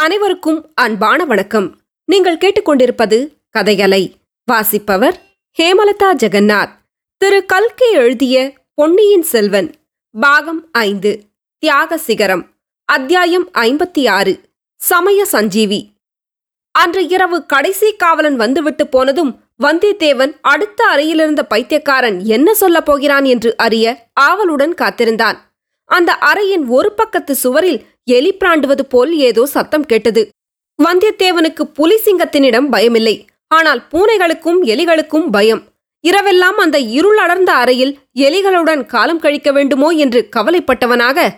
[0.00, 1.76] அனைவருக்கும் அன்பான வணக்கம்.
[2.04, 4.12] நீங்கள் கேட்டுக்கொண்டிருப்பது கதையலை.
[4.44, 5.20] வாசிப்பவர்
[5.58, 6.68] ஹேமலதா ஜெகநாத்.
[7.16, 9.72] திரு கல்கி எழுதிய பொன்னியின் செல்வன்
[10.20, 11.20] பாகம் ஐந்து
[11.58, 12.46] தியாக சிகரம்
[12.84, 14.40] அத்தியாயம் ஐம்பத்தி ஆறு
[14.76, 15.92] சமய சஞ்சீவி.
[16.70, 24.08] அன்று இரவு கடைசி காவலன் வந்துவிட்டு போனதும் வந்தியத்தேவன் அடுத்த அறையிலிருந்த பைத்தியக்காரன் என்ன சொல்லப் போகிறான் என்று அறிய
[24.12, 25.52] ஆவலுடன் காத்திருந்தான்.
[25.84, 27.86] அந்த அறையின் ஒரு பக்கத்து சுவரில்
[28.16, 30.22] எலி பிராண்டுவது போல் ஏதோ சத்தம் கேட்டது.
[30.78, 33.16] வந்தியத்தேவனுக்கு புலி சிங்கத்தினிடம் பயமில்லை.
[33.54, 35.62] ஆனால் பூனைகளுக்கும் எலிகளுக்கும் பயம்.
[36.04, 41.28] இரவெல்லாம் அந்த இருள் அடர்ந்த அறையில் எலிகளுடன் காலம் கழிக்க வேண்டுமோ என்று கவலைப்பட்டவனாக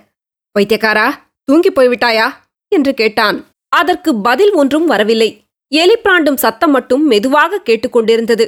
[0.55, 1.07] வைத்தியக்காரா
[1.49, 2.27] தூங்கிப் போய்விட்டாயா?
[2.73, 3.39] என்று கேட்டான்.
[3.73, 5.31] அதற்கு பதில் ஒன்றும் வரவில்லை.
[5.73, 8.47] எலி பிராண்டும் சத்தம் மட்டும் மெதுவாக கேட்டுக்கொண்டிருந்தது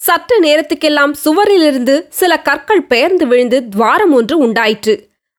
[0.00, 4.94] சற்று நேரத்துக்கெல்லாம் சுவரிலிருந்து சில கற்கள் பெயர்ந்து விழுந்து துவாரம் ஒன்று உண்டாயிற்று.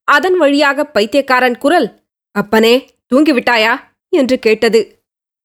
[0.07, 1.87] அதன் வழியாக பைத்தியக்காரன் குரல்
[2.39, 2.73] அப்பனே
[3.09, 3.73] தூங்கிவிட்டாயா?
[4.13, 4.79] என்று கேட்டது.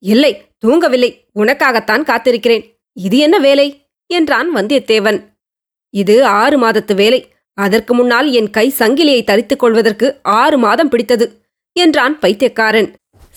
[0.03, 0.33] இல்லை
[0.67, 1.11] தூங்கவில்லை.
[1.35, 2.65] உனக்காகத்தான் காத்திருக்கிறேன்.
[2.97, 3.67] இது என்ன வேலை?
[4.11, 5.19] என்றான் வந்தியத்தேவன்.
[5.95, 7.21] இது ஆறு மாதத்து வேலை.
[7.59, 10.07] அதற்கு முன்னால் என் கை சங்கிலியை தரித்துக் கொள்வதற்கு
[10.41, 11.27] ஆறு மாதம் பிடித்தது
[11.77, 12.89] என்றான் பைத்தியக்காரன்.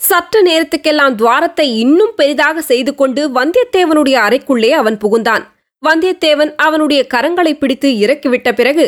[0.08, 5.44] சற்று நேரத்துக்கெல்லாம் துவாரத்தை இன்னும் பெரிதாக செய்து கொண்டு வந்தியத்தேவனுடைய அறைக்குள்ளே அவன் புகுந்தான்.
[5.84, 8.86] வந்தியத்தேவன் அவனுடைய கரங்களை பிடித்து இறக்கிவிட்ட பிறகு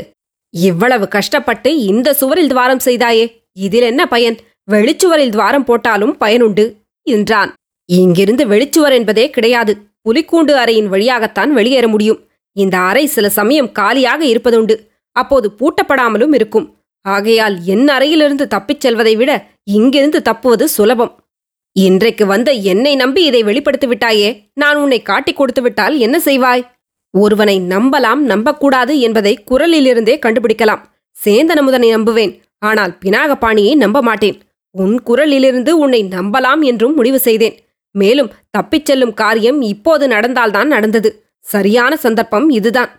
[0.54, 3.26] இவ்வளவு கஷ்டப்பட்டு இந்த சுவரில் துவாரம் செய்தாயே
[3.66, 4.38] இதில் என்ன பயன்?
[4.72, 7.54] வெளிச்சுவரில் துவாரம் போட்டாலும் பயனுண்டு என்றான்.
[7.86, 9.78] இங்கிருந்து வெளிச்சுவர் என்பதே கிடையாது.
[10.10, 12.20] புலிக்கூண்டு அறையின் வழியாகத்தான் வெளியேற முடியும்.
[12.52, 14.76] இந்த அறை சில சமயம் காலியாக இருப்பதுண்டு.
[15.12, 16.76] அப்போது பூட்டப்படாமலும் இருக்கும்.
[17.02, 21.24] ஆகையால் என் அறையிலிருந்து தப்பிச் செல்வதை விட இங்கிருந்து தப்புவது சுலபம்.
[21.72, 24.50] இன்றைக்கு வந்த என்னை நம்பி இதை வெளிப்படுத்தி விட்டாயே.
[24.54, 26.64] நான் உன்னை காட்டிக் கொடுத்து விட்டால் என்ன செய்வாய்?
[27.12, 30.82] ஒருவனை நம்பலாம் நம்பக்கூடாது என்பதை குரலிலிருந்தே கண்டுபிடிக்கலாம்.
[31.26, 32.40] சேந்தன் அமுதனை நம்புவேன்.
[32.60, 34.42] ஆனால் பினாகபாணியை நம்ப மாட்டேன்.
[34.72, 37.60] உன் குரலிலிருந்து உன்னை நம்பலாம் என்றும் முடிவு செய்தேன்.
[37.92, 41.30] மேலும் தப்பிச் செல்லும் காரியம் இப்போது நடந்தால்தான் நடந்தது.
[41.40, 42.90] சரியான சந்தர்ப்பம் இதுதான்.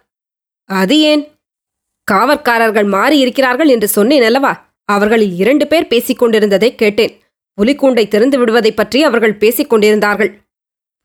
[0.64, 1.28] அது ஏன்?
[2.10, 4.70] காவற்காரர்கள் மாறி இருக்கிறார்கள் என்று சொன்னேன் அல்லவா?
[4.84, 7.20] அவர்களில் இரண்டு பேர் பேசிக் கொண்டிருந்ததை கேட்டேன்.
[7.60, 10.40] புலிக்கூண்டை திறந்து விடுவதைப் பற்றி அவர்கள் பேசிக் கொண்டிருந்தார்கள்.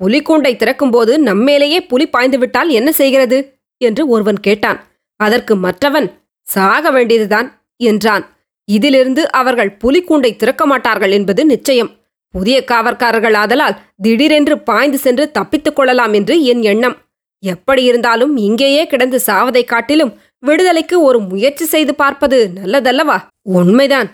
[0.04, 3.58] புலிக்கூண்டை திறக்கும்போது நம்மேலேயே புலி பாய்ந்துவிட்டால் என்ன செய்கிறது?
[3.78, 4.84] என்று ஒருவன் கேட்டான்.
[5.16, 8.38] அதற்கு மற்றவன் சாக வேண்டியதுதான் என்றான்.
[8.66, 11.96] இதிலிருந்து அவர்கள் புலிக்கூண்டை திறக்க மாட்டார்கள் என்பது நிச்சயம்.
[12.32, 16.98] புதிய காவற்காரர்கள் ஆதலால் திடீரென்று பாய்ந்து சென்று தப்பித்துக் கொள்ளலாம் என்று என் எண்ணம்.
[17.40, 23.22] எப்படி இருந்தாலும் இங்கேயே கிடந்து சாவதைக் காட்டிலும் விடுதலைக்கு ஒரு முயற்சி செய்து பார்ப்பது நல்லதல்லவா?
[23.42, 24.12] உண்மைதான்.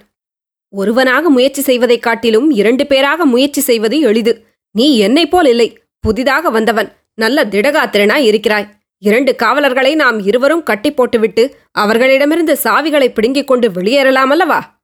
[0.69, 4.45] ஒருவனாக முயற்சி செய்வதைக் காட்டிலும் இரண்டு பேராக முயற்சி செய்வது எளிது.
[4.71, 5.79] நீ என்னைப் போல் இல்லை.
[5.99, 6.91] புதிதாக வந்தவன்.
[7.15, 8.67] நல்ல திடகாத்திரனாய் இருக்கிறாய்.
[9.01, 14.81] இரண்டு காவலர்களை நாம் இருவரும் கட்டி போட்டுவிட்டு அவர்களிடமிருந்து சாவிகளை பிடுங்கிக் கொண்டு வெளியேறலாம் அல்லவா?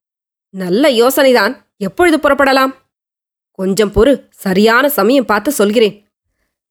[0.50, 1.56] நல்ல யோசனைதான்.
[1.78, 2.74] எப்பொழுது புறப்படலாம்?
[3.52, 4.28] கொஞ்சம் பொறு.
[4.30, 6.08] சரியான சமயம் பார்த்து சொல்கிறேன்.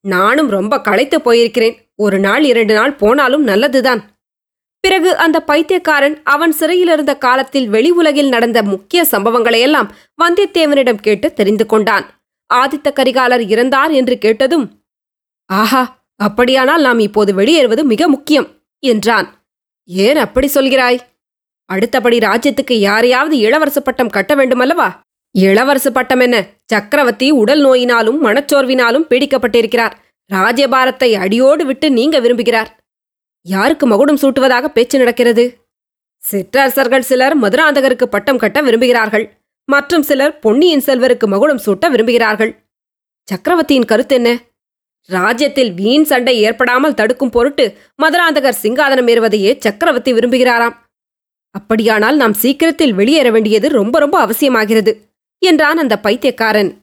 [0.00, 1.76] நானும் ரொம்ப களைத்து போயிருக்கிறேன்.
[1.96, 4.02] ஒரு நாள் இரண்டு நாள் போனாலும் நல்லதுதான்.
[4.80, 9.88] பிறகு அந்த பைத்தியக்காரன் அவன் சிறையிலிருந்த காலத்தில் வெளி உலகில் நடந்த முக்கிய சம்பவங்களையெல்லாம்
[10.22, 12.22] வந்தியத்தேவனிடம் கேட்டு தெரிந்து கொண்டான்.
[12.54, 14.82] ஆதித்த கரிகாலர் இறந்தார் என்று கேட்டதும்
[15.50, 16.03] ஆஹா!
[16.16, 18.48] அப்படியானால் நாம் இப்போது வெளியேறுவது மிக முக்கியம்
[18.78, 19.42] என்றான்.
[19.84, 20.98] ஏன் அப்படி சொல்கிறாய்?
[21.64, 24.88] அடுத்தபடி ராஜ்யத்துக்கு யாரையாவது இளவரசு பட்டம் கட்ட வேண்டுமல்லவா?
[25.38, 26.46] இளவரசு பட்டம் என்ன?
[26.64, 29.92] சக்கரவர்த்தி உடல் நோயினாலும் மனச்சோர்வினாலும் பீடிக்கப்பட்டிருக்கிறார்.
[30.32, 32.66] ராஜ்யபாரத்தை அடியோடு விட்டு நீங்க விரும்புகிறார்.
[33.42, 35.58] யாருக்கு மகுடம் சூட்டுவதாக பேச்சு நடக்கிறது?
[36.16, 39.28] சிற்றரசர்கள் சிலர் மதுராந்தகருக்கு பட்டம் கட்ட விரும்புகிறார்கள்.
[39.64, 42.56] மற்றும் சிலர் பொன்னியின் செல்வருக்கு மகுடம் சூட்ட விரும்புகிறார்கள்.
[43.24, 44.38] சக்கரவர்த்தியின் கருத்து என்ன?
[45.08, 50.76] ராஜ்யத்தில் வீண் சண்டை ஏற்படாமல் தடுக்கும் பொருட்டு மதுராந்தகர் சிங்காதனம் ஏறுவதையே சக்கரவர்த்தி விரும்புகிறாராம்.
[51.50, 54.96] அப்படியானால் நாம் சீக்கிரத்தில் வெளியேற வேண்டியது ரொம்ப ரொம்ப அவசியமாகிறது
[55.38, 56.78] என்றான் அந்த பைத்தியக்காரன்.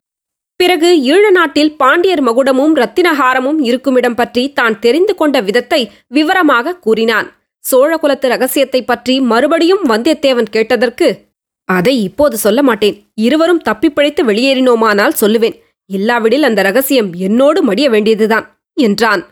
[0.56, 7.32] பிறகு ஈழ நாட்டில் பாண்டியர் மகுடமும் ரத்தினஹாரமும் இருக்குமிடம் பற்றி தான் தெரிந்து கொண்ட விதத்தை விவரமாக கூறினான்.
[7.72, 11.24] சோழகுலத்து ரகசியத்தைப் பற்றி மறுபடியும் வந்தியத்தேவன் கேட்டதற்கு
[11.64, 13.02] அதை இப்போது சொல்ல மாட்டேன்.
[13.14, 15.61] இருவரும் தப்பிப்பிழைத்து வெளியேறினோமானால் சொல்லுவேன்.
[15.92, 18.46] இல்லாவிடில் அந்த ரகசியம் என்னோடு மடிய வேண்டியதுதான்
[18.76, 19.22] என்றான்.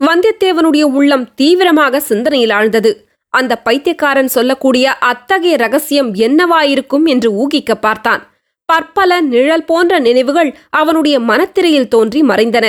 [0.00, 2.90] வந்தியத்தேவனுடைய உள்ளம் தீவிரமாக சிந்தனையில் ஆழ்ந்தது.
[3.34, 8.22] அந்த பைத்தியக்காரன் சொல்லக்கூடிய அத்தகைய ரகசியம் என்னவாயிருக்கும் என்று ஊகிக்க பார்த்தான்.
[8.68, 12.66] பற்பல நிழல் போன்ற நினைவுகள் அவனுடைய மனத்திரையில் தோன்றி மறைந்தன.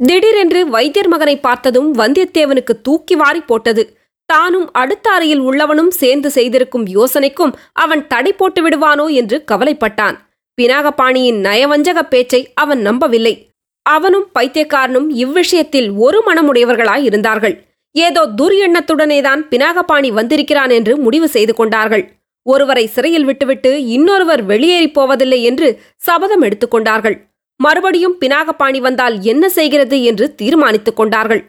[0.00, 3.82] திடீரென்று வைத்தியர் மகனை பார்த்ததும் வந்தியத்தேவனுக்கு தூக்கி வாரி போட்டது.
[4.28, 10.16] தானும் அடுத்த அறையில் உள்ளவனும் சேர்ந்து செய்திருக்கும் யோசனைக்கும் அவன் தடை போட்டு விடுவானோ என்று கவலைப்பட்டான்.
[10.60, 13.34] பினாகபாணியின் நயவஞ்சக பேச்சை அவன் நம்பவில்லை.
[13.86, 17.54] அவனும் பைத்தியக்காரனும் இவ்விஷயத்தில் ஒரு மனமுடையவர்களாய் இருந்தார்கள்.
[17.94, 22.04] ஏதோ துர் எண்ணத்துடனேதான் பினாகபாணி வந்திருக்கிறான் என்று முடிவு செய்து கொண்டார்கள்.
[22.46, 27.16] ஒருவரை சிறையில் விட்டுவிட்டு இன்னொருவர் வெளியேறிப் போவதில்லை என்று சபதம் எடுத்துக்கொண்டார்கள்
[27.60, 31.42] மறுபடியும் பினாகபாணி வந்தால் என்ன செய்கிறது என்று தீர்மானித்துக் கொண்டார்கள்.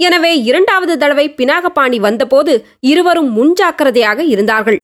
[0.00, 4.78] எனவே இரண்டாவது தடவை பினாகபாணி வந்தபோது இருவரும் முன்ஜாக்கிரதையாக இருந்தார்கள்.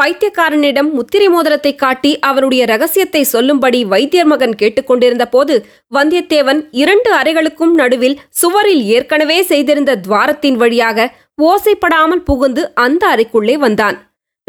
[0.00, 5.54] பைத்தியக்காரனிடம் முத்திரை மோதிரத்தை காட்டி அவருடைய ரகசியத்தை சொல்லும்படி வைத்தியர் மகன் கேட்டுக்கொண்டிருந்த போது
[5.92, 11.08] வந்தியத்தேவன் இரண்டு அறைகளுக்கும் நடுவில் சுவரில் ஏற்கனவே செய்திருந்த துவாரத்தின் வழியாக
[11.42, 13.98] ஓசைப்படாமல் புகுந்து அந்த அறைக்குள்ளே வந்தான்.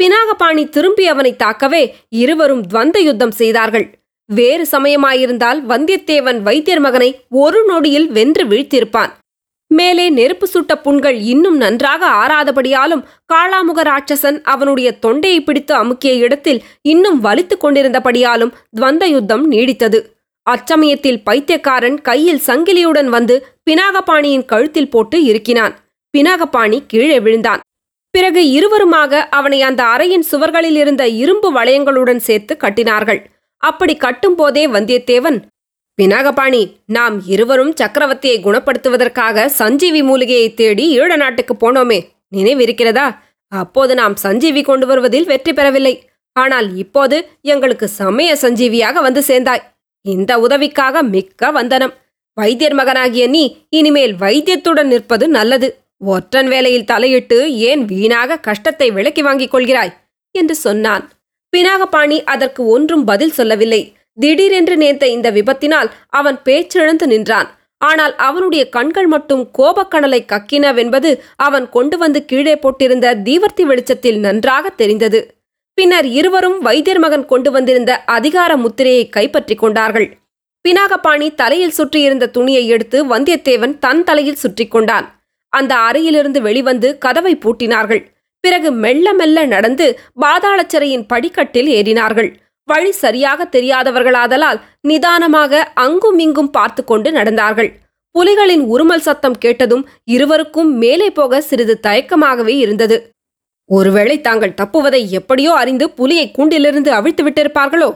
[0.00, 1.82] பினாகபாணி திரும்பி அவனை தாக்கவே
[2.22, 3.86] இருவரும் துவந்த யுத்தம் செய்தார்கள்.
[4.30, 7.10] வேறு சமயமாயிருந்தால் வந்தியத்தேவன் வைத்தியர் மகனை
[7.42, 9.12] ஒரு நொடியில் வென்று வீழ்த்திருப்பான்
[9.72, 17.18] மேலே நெருப்பு சுட்ட புண்கள் இன்னும் நன்றாக ஆறாதபடியாலும் காளாமுக ராட்சசன் அவனுடைய தொண்டையை பிடித்து அமுக்கிய இடத்தில் இன்னும்
[17.24, 20.00] வலித்துக் கொண்டிருந்தபடியாலும் துவந்த யுத்தம் நீடித்தது.
[20.46, 23.34] அச்சமயத்தில் பைத்தியக்காரன் கையில் சங்கிலியுடன் வந்து
[23.70, 25.74] பினாகபாணியின் கழுத்தில் போட்டு இருக்கினான்
[26.14, 27.60] பினாகபாணி கீழே விழுந்தான்.
[28.14, 33.20] பிறகு இருவருமாக அவனை அந்த அறையின் சுவர்களில் இருந்த இரும்பு வளையங்களுடன் சேர்த்து கட்டினார்கள்.
[33.62, 35.38] அப்படி கட்டும்போதே வந்தியத்தேவன்
[36.02, 41.98] பினாகபாணி நாம் இருவரும் சக்கரவர்த்தியை குணப்படுத்துவதற்காக சஞ்சீவி மூலிகையை தேடி ஈழ நாட்டுக்கு போனோமே.
[42.36, 43.18] நினைவிருக்கிறதா?
[43.48, 46.10] அப்போது நாம் சஞ்சீவி கொண்டு வருவதில் வெற்றி பெறவில்லை.
[46.32, 49.62] ஆனால் இப்போது எங்களுக்கு சமய சஞ்சீவியாக வந்து சேர்ந்தாய்.
[50.00, 51.94] இந்த உதவிக்காக மிக்க வந்தனம்.
[52.34, 55.84] வைத்தியர் மகனாகிய நீ இனிமேல் வைத்தியத்துடன் நிற்பது நல்லது.
[55.98, 59.92] ஒற்றன் வேலையில் தலையிட்டு ஏன் வீணாக கஷ்டத்தை விலக்கி வாங்கிக் கொள்கிறாய்?
[60.30, 61.10] என்று சொன்னான்.
[61.56, 63.94] பினாகபாணி அதற்கு ஒன்றும் பதில் சொல்லவில்லை.
[64.20, 67.48] திடீரென்று நேர்ந்த இந்த விபத்தினால் அவன் பேச்சிழந்து நின்றான்.
[67.78, 75.20] ஆனால் அவனுடைய கண்கள் மட்டும் கோபக்கணலை கக்கினவென்பது அவன் கொண்டு வந்து கீழே போட்டிருந்த தீவர்த்தி வெளிச்சத்தில் நன்றாக தெரிந்தது.
[75.74, 80.08] பின்னர் இருவரும் வைத்தியர் மகன் கொண்டு வந்திருந்த அதிகார முத்திரையை கைப்பற்றிக் கொண்டார்கள்.
[80.64, 85.06] பினாகபாணி தலையில் சுற்றியிருந்த துணியை எடுத்து வந்தியத்தேவன் தன் தலையில் சுற்றி கொண்டான்.
[85.48, 88.02] அந்த அறையிலிருந்து வெளிவந்து கதவை பூட்டினார்கள்.
[88.40, 89.86] பிறகு மெல்ல மெல்ல நடந்து
[90.20, 92.30] பாதாளச்சிறையின் படிக்கட்டில் ஏறினார்கள்.
[92.64, 97.70] வழி சரியாக தெரியாதவர்களாதலால் நிதானமாக அங்கும் இங்கும் பார்த்து கொண்டு நடந்தார்கள்.
[98.18, 103.14] புலிகளின் உருமல் சத்தம் கேட்டதும் இருவருக்கும் மேலே போக சிறிது தயக்கமாகவே இருந்தது.
[103.70, 107.90] ஒருவேளை தாங்கள் தப்புவதை எப்படியோ அறிந்து புலியை கூண்டிலிருந்து அவிழ்த்து விட்டிருப்பார்களோ?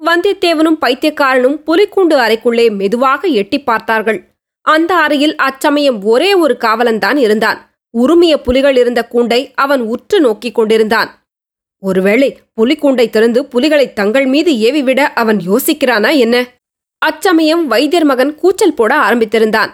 [0.00, 4.20] வந்தியத்தேவனும் பைத்தியக்காரனும் புலிக்கூண்டு அறைக்குள்ளே மெதுவாக எட்டி பார்த்தார்கள்.
[4.60, 7.58] அந்த அறையில் அச்சமயம் ஒரே ஒரு காவலன்தான் இருந்தான்.
[7.94, 11.10] உருமிய புலிகள் இருந்த கூண்டை அவன் உற்று நோக்கிக் கொண்டிருந்தான்.
[11.78, 16.46] ஒருவேளை புலிக்கூண்டை திறந்து புலிகளை தங்கள் மீது ஏவிவிட அவன் யோசிக்கிறானா என்ன?
[16.98, 19.70] அச்சமயம் வைத்தியர் மகன் கூச்சல் போட ஆரம்பித்திருந்தான்.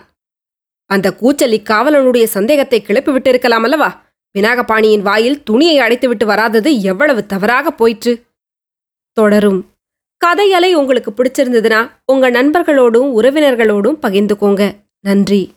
[0.86, 4.02] அந்த கூச்சல் இக்காவலனுடைய சந்தேகத்தை கிளப்பிவிட்டிருக்கலாம் அல்லவா?
[4.38, 8.22] விநாகபாணியின் வாயில் துணியை அடைத்துவிட்டு வராதது எவ்வளவு தவறாக போயிற்று?
[9.12, 9.66] தொடரும்.
[10.26, 14.72] கதையலை உங்களுக்கு பிடிச்சிருந்ததுன்னா உங்க நண்பர்களோடும் உறவினர்களோடும் பகிர்ந்துக்கோங்க.
[15.00, 15.53] நன்றி.